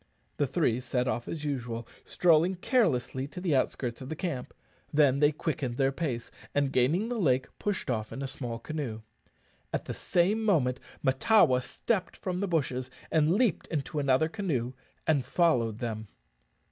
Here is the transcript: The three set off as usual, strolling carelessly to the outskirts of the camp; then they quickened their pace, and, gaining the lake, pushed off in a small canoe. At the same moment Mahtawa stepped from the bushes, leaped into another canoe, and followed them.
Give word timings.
The 0.37 0.47
three 0.47 0.79
set 0.79 1.07
off 1.07 1.27
as 1.27 1.45
usual, 1.45 1.87
strolling 2.03 2.55
carelessly 2.55 3.27
to 3.27 3.39
the 3.39 3.55
outskirts 3.55 4.01
of 4.01 4.09
the 4.09 4.15
camp; 4.15 4.51
then 4.91 5.19
they 5.19 5.31
quickened 5.31 5.77
their 5.77 5.91
pace, 5.91 6.31
and, 6.55 6.71
gaining 6.71 7.07
the 7.07 7.19
lake, 7.19 7.47
pushed 7.59 7.87
off 7.87 8.11
in 8.11 8.23
a 8.23 8.27
small 8.27 8.57
canoe. 8.57 9.01
At 9.71 9.85
the 9.85 9.93
same 9.93 10.43
moment 10.43 10.79
Mahtawa 11.03 11.61
stepped 11.61 12.17
from 12.17 12.39
the 12.39 12.47
bushes, 12.47 12.89
leaped 13.13 13.67
into 13.67 13.99
another 13.99 14.27
canoe, 14.27 14.73
and 15.05 15.23
followed 15.23 15.77
them. 15.77 16.07